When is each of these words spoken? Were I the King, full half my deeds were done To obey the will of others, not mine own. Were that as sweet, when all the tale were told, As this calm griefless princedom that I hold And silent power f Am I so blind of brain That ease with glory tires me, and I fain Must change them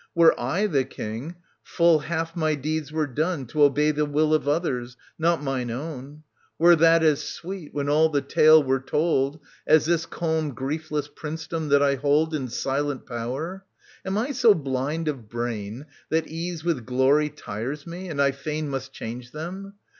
Were 0.15 0.33
I 0.39 0.65
the 0.65 0.83
King, 0.83 1.35
full 1.61 1.99
half 1.99 2.35
my 2.35 2.55
deeds 2.55 2.91
were 2.91 3.05
done 3.05 3.45
To 3.45 3.61
obey 3.61 3.91
the 3.91 4.03
will 4.07 4.33
of 4.33 4.47
others, 4.47 4.97
not 5.19 5.43
mine 5.43 5.69
own. 5.69 6.23
Were 6.57 6.75
that 6.75 7.03
as 7.03 7.21
sweet, 7.21 7.71
when 7.71 7.87
all 7.87 8.09
the 8.09 8.23
tale 8.23 8.63
were 8.63 8.79
told, 8.79 9.39
As 9.67 9.85
this 9.85 10.07
calm 10.07 10.55
griefless 10.55 11.07
princedom 11.07 11.69
that 11.69 11.83
I 11.83 11.97
hold 11.97 12.33
And 12.33 12.51
silent 12.51 13.05
power 13.05 13.63
f 14.01 14.07
Am 14.07 14.17
I 14.17 14.31
so 14.31 14.55
blind 14.55 15.07
of 15.07 15.29
brain 15.29 15.85
That 16.09 16.25
ease 16.25 16.63
with 16.63 16.83
glory 16.83 17.29
tires 17.29 17.85
me, 17.85 18.09
and 18.09 18.19
I 18.19 18.31
fain 18.31 18.69
Must 18.69 18.91
change 18.91 19.29
them 19.31 19.75